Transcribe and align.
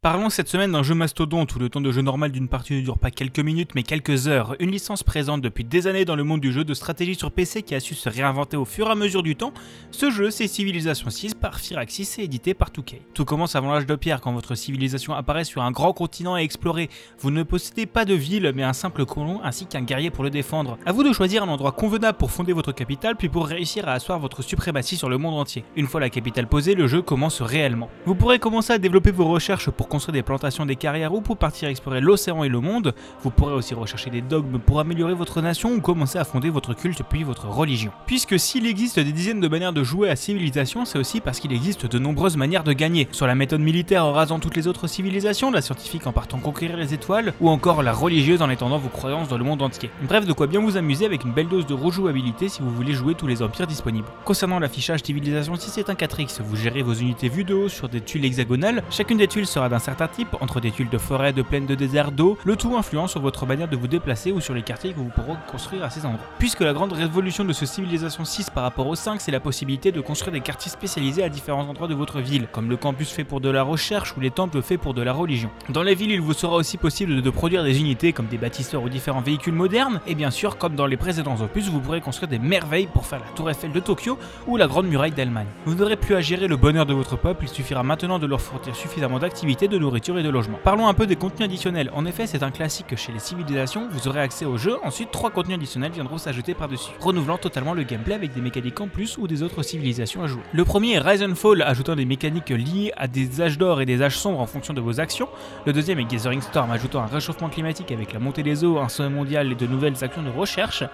Parlons 0.00 0.30
cette 0.30 0.46
semaine 0.46 0.70
d'un 0.70 0.84
jeu 0.84 0.94
mastodonte 0.94 1.52
où 1.56 1.58
le 1.58 1.68
temps 1.68 1.80
de 1.80 1.90
jeu 1.90 2.02
normal 2.02 2.30
d'une 2.30 2.46
partie 2.46 2.72
ne 2.74 2.80
dure 2.82 2.98
pas 2.98 3.10
quelques 3.10 3.40
minutes 3.40 3.72
mais 3.74 3.82
quelques 3.82 4.28
heures. 4.28 4.54
Une 4.60 4.70
licence 4.70 5.02
présente 5.02 5.40
depuis 5.40 5.64
des 5.64 5.88
années 5.88 6.04
dans 6.04 6.14
le 6.14 6.22
monde 6.22 6.40
du 6.40 6.52
jeu 6.52 6.62
de 6.62 6.72
stratégie 6.72 7.16
sur 7.16 7.32
PC 7.32 7.64
qui 7.64 7.74
a 7.74 7.80
su 7.80 7.96
se 7.96 8.08
réinventer 8.08 8.56
au 8.56 8.64
fur 8.64 8.86
et 8.86 8.92
à 8.92 8.94
mesure 8.94 9.24
du 9.24 9.34
temps. 9.34 9.52
Ce 9.90 10.08
jeu, 10.12 10.30
c'est 10.30 10.46
Civilization 10.46 11.10
6 11.10 11.34
par 11.34 11.58
Firaxis 11.58 12.14
et 12.18 12.22
édité 12.22 12.54
par 12.54 12.70
2K. 12.70 13.00
Tout 13.12 13.24
commence 13.24 13.56
avant 13.56 13.72
l'âge 13.72 13.86
de 13.86 13.96
pierre 13.96 14.20
quand 14.20 14.32
votre 14.32 14.54
civilisation 14.54 15.14
apparaît 15.14 15.42
sur 15.42 15.62
un 15.62 15.72
grand 15.72 15.92
continent 15.92 16.34
à 16.34 16.42
explorer. 16.42 16.90
Vous 17.18 17.32
ne 17.32 17.42
possédez 17.42 17.86
pas 17.86 18.04
de 18.04 18.14
ville 18.14 18.52
mais 18.54 18.62
un 18.62 18.74
simple 18.74 19.04
colon 19.04 19.40
ainsi 19.42 19.66
qu'un 19.66 19.82
guerrier 19.82 20.12
pour 20.12 20.22
le 20.22 20.30
défendre. 20.30 20.78
A 20.86 20.92
vous 20.92 21.02
de 21.02 21.12
choisir 21.12 21.42
un 21.42 21.48
endroit 21.48 21.72
convenable 21.72 22.18
pour 22.18 22.30
fonder 22.30 22.52
votre 22.52 22.70
capitale 22.70 23.16
puis 23.16 23.28
pour 23.28 23.48
réussir 23.48 23.88
à 23.88 23.94
asseoir 23.94 24.20
votre 24.20 24.42
suprématie 24.42 24.96
sur 24.96 25.08
le 25.08 25.18
monde 25.18 25.40
entier. 25.40 25.64
Une 25.74 25.88
fois 25.88 25.98
la 25.98 26.08
capitale 26.08 26.46
posée, 26.46 26.76
le 26.76 26.86
jeu 26.86 27.02
commence 27.02 27.42
réellement. 27.42 27.90
Vous 28.06 28.14
pourrez 28.14 28.38
commencer 28.38 28.72
à 28.72 28.78
développer 28.78 29.10
vos 29.10 29.26
recherches 29.26 29.70
pour 29.70 29.87
construire 29.88 30.12
des 30.12 30.22
plantations 30.22 30.66
des 30.66 30.76
carrières 30.76 31.12
ou 31.14 31.20
pour 31.20 31.36
partir 31.36 31.68
explorer 31.68 32.00
l'océan 32.00 32.44
et 32.44 32.48
le 32.48 32.60
monde. 32.60 32.94
Vous 33.22 33.30
pourrez 33.30 33.54
aussi 33.54 33.74
rechercher 33.74 34.10
des 34.10 34.20
dogmes 34.20 34.58
pour 34.58 34.80
améliorer 34.80 35.14
votre 35.14 35.40
nation 35.40 35.72
ou 35.72 35.80
commencer 35.80 36.18
à 36.18 36.24
fonder 36.24 36.50
votre 36.50 36.74
culte 36.74 37.02
puis 37.08 37.24
votre 37.24 37.48
religion. 37.48 37.90
Puisque 38.06 38.38
s'il 38.38 38.66
existe 38.66 39.00
des 39.00 39.12
dizaines 39.12 39.40
de 39.40 39.48
manières 39.48 39.72
de 39.72 39.82
jouer 39.82 40.10
à 40.10 40.16
civilisation, 40.16 40.84
c'est 40.84 40.98
aussi 40.98 41.20
parce 41.20 41.40
qu'il 41.40 41.52
existe 41.52 41.86
de 41.86 41.98
nombreuses 41.98 42.36
manières 42.36 42.64
de 42.64 42.72
gagner. 42.72 43.08
Sur 43.12 43.26
la 43.26 43.34
méthode 43.34 43.60
militaire 43.60 44.04
en 44.04 44.12
rasant 44.12 44.38
toutes 44.38 44.56
les 44.56 44.68
autres 44.68 44.86
civilisations, 44.86 45.50
la 45.50 45.62
scientifique 45.62 46.06
en 46.06 46.12
partant 46.12 46.38
conquérir 46.38 46.76
les 46.76 46.94
étoiles, 46.94 47.32
ou 47.40 47.48
encore 47.48 47.82
la 47.82 47.92
religieuse 47.92 48.42
en 48.42 48.50
étendant 48.50 48.78
vos 48.78 48.88
croyances 48.88 49.28
dans 49.28 49.38
le 49.38 49.44
monde 49.44 49.62
entier. 49.62 49.90
Bref, 50.02 50.26
de 50.26 50.32
quoi 50.32 50.46
bien 50.46 50.60
vous 50.60 50.76
amuser 50.76 51.06
avec 51.06 51.24
une 51.24 51.32
belle 51.32 51.48
dose 51.48 51.66
de 51.66 51.74
rejouabilité 51.74 52.48
si 52.48 52.62
vous 52.62 52.70
voulez 52.70 52.92
jouer 52.92 53.14
tous 53.14 53.26
les 53.26 53.42
empires 53.42 53.66
disponibles. 53.66 54.08
Concernant 54.24 54.58
l'affichage 54.58 55.02
Civilisation 55.02 55.54
6 55.54 55.70
c'est 55.70 55.90
un 55.90 55.94
4X, 55.94 56.42
vous 56.42 56.56
gérez 56.56 56.82
vos 56.82 56.94
unités 56.94 57.28
vues 57.28 57.44
de 57.44 57.54
haut 57.54 57.68
sur 57.68 57.88
des 57.88 58.00
tuiles 58.00 58.24
hexagonales, 58.24 58.82
chacune 58.90 59.18
des 59.18 59.28
tuiles 59.28 59.46
sera 59.46 59.68
d'un 59.68 59.77
certain 59.78 60.08
entre 60.40 60.60
des 60.60 60.70
tuiles 60.70 60.88
de 60.88 60.98
forêt, 60.98 61.32
de 61.32 61.42
plaines, 61.42 61.66
de 61.66 61.74
désert, 61.74 62.12
d'eau, 62.12 62.38
le 62.44 62.56
tout 62.56 62.76
influent 62.76 63.06
sur 63.06 63.20
votre 63.20 63.46
manière 63.46 63.68
de 63.68 63.76
vous 63.76 63.88
déplacer 63.88 64.32
ou 64.32 64.40
sur 64.40 64.54
les 64.54 64.62
quartiers 64.62 64.92
que 64.92 64.98
vous 64.98 65.10
pourrez 65.14 65.34
construire 65.50 65.84
à 65.84 65.90
ces 65.90 66.04
endroits. 66.04 66.26
Puisque 66.38 66.60
la 66.60 66.72
grande 66.72 66.92
révolution 66.92 67.44
de 67.44 67.52
ce 67.52 67.66
Civilisation 67.66 68.24
6 68.24 68.50
par 68.50 68.62
rapport 68.62 68.86
au 68.86 68.94
5, 68.94 69.20
c'est 69.20 69.30
la 69.30 69.40
possibilité 69.40 69.92
de 69.92 70.00
construire 70.00 70.32
des 70.32 70.40
quartiers 70.40 70.70
spécialisés 70.70 71.22
à 71.22 71.28
différents 71.28 71.68
endroits 71.68 71.88
de 71.88 71.94
votre 71.94 72.20
ville, 72.20 72.48
comme 72.50 72.68
le 72.68 72.76
campus 72.76 73.10
fait 73.10 73.24
pour 73.24 73.40
de 73.40 73.48
la 73.48 73.62
recherche 73.62 74.16
ou 74.16 74.20
les 74.20 74.30
temples 74.30 74.62
faits 74.62 74.80
pour 74.80 74.94
de 74.94 75.02
la 75.02 75.12
religion. 75.12 75.50
Dans 75.68 75.82
les 75.82 75.94
villes, 75.94 76.12
il 76.12 76.20
vous 76.20 76.32
sera 76.32 76.56
aussi 76.56 76.76
possible 76.76 77.22
de 77.22 77.30
produire 77.30 77.64
des 77.64 77.78
unités 77.80 78.12
comme 78.12 78.26
des 78.26 78.38
bâtisseurs 78.38 78.82
ou 78.82 78.88
différents 78.88 79.20
véhicules 79.20 79.54
modernes, 79.54 80.00
et 80.06 80.14
bien 80.14 80.30
sûr, 80.30 80.58
comme 80.58 80.74
dans 80.74 80.86
les 80.86 80.96
précédents 80.96 81.40
opus, 81.40 81.68
vous 81.68 81.80
pourrez 81.80 82.00
construire 82.00 82.28
des 82.28 82.38
merveilles 82.38 82.88
pour 82.92 83.06
faire 83.06 83.20
la 83.20 83.30
tour 83.34 83.50
Eiffel 83.50 83.72
de 83.72 83.80
Tokyo 83.80 84.18
ou 84.46 84.56
la 84.56 84.66
grande 84.66 84.86
muraille 84.86 85.12
d'Allemagne. 85.12 85.46
Vous 85.66 85.74
n'aurez 85.74 85.96
plus 85.96 86.14
à 86.14 86.20
gérer 86.20 86.48
le 86.48 86.56
bonheur 86.56 86.86
de 86.86 86.94
votre 86.94 87.16
peuple, 87.16 87.44
il 87.44 87.48
suffira 87.48 87.82
maintenant 87.82 88.18
de 88.18 88.26
leur 88.26 88.40
fournir 88.40 88.74
suffisamment 88.74 89.18
d'activités, 89.18 89.67
de 89.68 89.78
nourriture 89.78 90.18
et 90.18 90.22
de 90.22 90.28
logement. 90.28 90.58
Parlons 90.64 90.88
un 90.88 90.94
peu 90.94 91.06
des 91.06 91.16
contenus 91.16 91.46
additionnels. 91.46 91.90
En 91.94 92.06
effet, 92.06 92.26
c'est 92.26 92.42
un 92.42 92.50
classique 92.50 92.96
chez 92.96 93.12
les 93.12 93.18
civilisations, 93.18 93.88
vous 93.90 94.08
aurez 94.08 94.20
accès 94.20 94.44
au 94.44 94.56
jeu, 94.56 94.76
ensuite 94.82 95.10
trois 95.10 95.30
contenus 95.30 95.56
additionnels 95.56 95.92
viendront 95.92 96.18
s'ajouter 96.18 96.54
par-dessus, 96.54 96.92
renouvelant 97.00 97.38
totalement 97.38 97.74
le 97.74 97.82
gameplay 97.82 98.14
avec 98.14 98.32
des 98.34 98.40
mécaniques 98.40 98.80
en 98.80 98.88
plus 98.88 99.18
ou 99.18 99.26
des 99.26 99.42
autres 99.42 99.62
civilisations 99.62 100.22
à 100.22 100.26
jouer. 100.26 100.42
Le 100.52 100.64
premier 100.64 100.94
est 100.94 100.98
Rise 100.98 101.22
and 101.22 101.34
Fall, 101.34 101.62
ajoutant 101.62 101.94
des 101.94 102.04
mécaniques 102.04 102.50
liées 102.50 102.92
à 102.96 103.06
des 103.06 103.40
âges 103.40 103.58
d'or 103.58 103.80
et 103.80 103.86
des 103.86 104.02
âges 104.02 104.16
sombres 104.16 104.40
en 104.40 104.46
fonction 104.46 104.74
de 104.74 104.80
vos 104.80 105.00
actions. 105.00 105.28
Le 105.66 105.72
deuxième 105.72 105.98
est 106.00 106.04
Gathering 106.04 106.40
Storm, 106.40 106.70
ajoutant 106.70 107.02
un 107.02 107.06
réchauffement 107.06 107.48
climatique 107.48 107.92
avec 107.92 108.12
la 108.12 108.18
montée 108.18 108.42
des 108.42 108.64
eaux, 108.64 108.78
un 108.78 108.88
sommet 108.88 109.14
mondial 109.14 109.52
et 109.52 109.54
de 109.54 109.66
nouvelles 109.66 110.02
actions 110.02 110.22
de 110.22 110.30
recherche. 110.30 110.84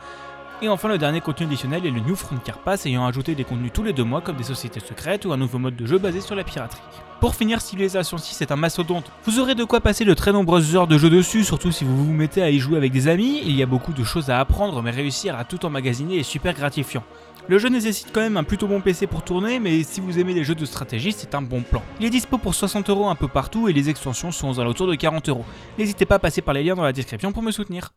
Et 0.62 0.68
enfin, 0.68 0.88
le 0.88 0.98
dernier 0.98 1.20
contenu 1.20 1.46
additionnel 1.46 1.84
est 1.84 1.90
le 1.90 2.00
New 2.00 2.14
Frontier 2.14 2.54
Pass, 2.64 2.86
ayant 2.86 3.04
ajouté 3.06 3.34
des 3.34 3.44
contenus 3.44 3.72
tous 3.72 3.82
les 3.82 3.92
deux 3.92 4.04
mois 4.04 4.20
comme 4.20 4.36
des 4.36 4.44
sociétés 4.44 4.80
secrètes 4.80 5.24
ou 5.24 5.32
un 5.32 5.36
nouveau 5.36 5.58
mode 5.58 5.76
de 5.76 5.86
jeu 5.86 5.98
basé 5.98 6.20
sur 6.20 6.34
la 6.34 6.44
piraterie. 6.44 6.80
Pour 7.20 7.34
finir, 7.34 7.60
Civilization 7.60 8.18
6 8.18 8.42
est 8.42 8.52
un 8.52 8.56
mastodonte. 8.56 9.10
Vous 9.24 9.38
aurez 9.38 9.54
de 9.54 9.64
quoi 9.64 9.80
passer 9.80 10.04
de 10.04 10.12
très 10.14 10.32
nombreuses 10.32 10.76
heures 10.76 10.86
de 10.86 10.98
jeu 10.98 11.08
dessus, 11.08 11.44
surtout 11.44 11.72
si 11.72 11.84
vous 11.84 11.96
vous 11.96 12.12
mettez 12.12 12.42
à 12.42 12.50
y 12.50 12.58
jouer 12.58 12.76
avec 12.76 12.92
des 12.92 13.08
amis. 13.08 13.40
Il 13.44 13.56
y 13.56 13.62
a 13.62 13.66
beaucoup 13.66 13.92
de 13.92 14.04
choses 14.04 14.30
à 14.30 14.40
apprendre, 14.40 14.82
mais 14.82 14.90
réussir 14.90 15.36
à 15.38 15.44
tout 15.44 15.64
emmagasiner 15.64 16.18
est 16.18 16.22
super 16.22 16.52
gratifiant. 16.52 17.02
Le 17.46 17.58
jeu 17.58 17.68
nécessite 17.68 18.08
quand 18.12 18.20
même 18.20 18.38
un 18.38 18.44
plutôt 18.44 18.66
bon 18.66 18.80
PC 18.80 19.06
pour 19.06 19.22
tourner, 19.22 19.58
mais 19.58 19.82
si 19.82 20.00
vous 20.00 20.18
aimez 20.18 20.32
les 20.32 20.44
jeux 20.44 20.54
de 20.54 20.64
stratégie, 20.64 21.12
c'est 21.12 21.34
un 21.34 21.42
bon 21.42 21.60
plan. 21.60 21.82
Il 22.00 22.06
est 22.06 22.10
dispo 22.10 22.38
pour 22.38 22.54
60 22.54 22.88
euros 22.88 23.08
un 23.08 23.14
peu 23.14 23.28
partout 23.28 23.68
et 23.68 23.72
les 23.72 23.90
extensions 23.90 24.32
sont 24.32 24.48
aux 24.48 24.60
alentours 24.60 24.86
de 24.86 24.94
40 24.94 25.28
euros. 25.28 25.44
N'hésitez 25.78 26.06
pas 26.06 26.14
à 26.14 26.18
passer 26.18 26.40
par 26.40 26.54
les 26.54 26.64
liens 26.64 26.74
dans 26.74 26.84
la 26.84 26.92
description 26.92 27.32
pour 27.32 27.42
me 27.42 27.50
soutenir. 27.50 27.90